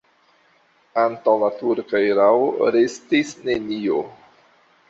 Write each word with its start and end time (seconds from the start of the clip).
Antaŭ 1.01 1.35
la 1.43 1.51
turka 1.59 2.01
erao 2.13 2.49
restis 2.79 3.37
nenio. 3.51 4.01